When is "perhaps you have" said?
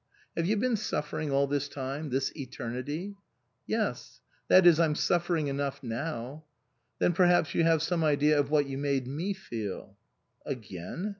7.13-7.83